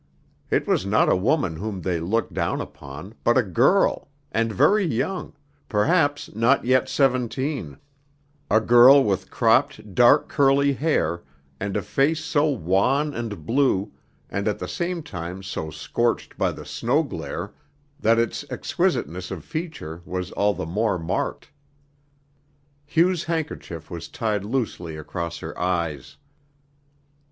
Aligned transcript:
It 0.49 0.65
was 0.67 0.83
not 0.83 1.09
a 1.09 1.15
woman 1.15 1.57
whom 1.57 1.83
they 1.83 1.99
looked 1.99 2.33
down 2.33 2.59
upon, 2.59 3.13
but 3.23 3.37
a 3.37 3.43
girl, 3.43 4.09
and 4.31 4.51
very 4.51 4.83
young 4.83 5.33
perhaps 5.69 6.33
not 6.35 6.65
yet 6.65 6.89
seventeen 6.89 7.77
a 8.49 8.59
girl 8.59 9.03
with 9.03 9.29
cropped 9.29 9.93
dark 9.93 10.27
curly 10.27 10.73
hair 10.73 11.21
and 11.59 11.77
a 11.77 11.83
face 11.83 12.25
so 12.25 12.47
wan 12.49 13.13
and 13.13 13.45
blue 13.45 13.91
and 14.27 14.47
at 14.47 14.57
the 14.57 14.67
same 14.67 15.03
time 15.03 15.43
so 15.43 15.69
scorched 15.69 16.35
by 16.35 16.51
the 16.51 16.65
snow 16.65 17.03
glare 17.03 17.53
that 17.99 18.17
its 18.17 18.43
exquisiteness 18.49 19.29
of 19.29 19.45
feature 19.45 20.01
was 20.03 20.31
all 20.31 20.55
the 20.55 20.65
more 20.65 20.97
marked. 20.97 21.51
Hugh's 22.87 23.25
handkerchief 23.25 23.91
was 23.91 24.07
tied 24.07 24.43
loosely 24.43 24.97
across 24.97 25.37
her 25.37 25.55
eyes. 25.59 26.17